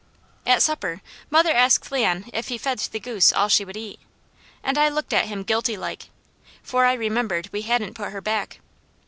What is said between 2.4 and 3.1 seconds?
he fed the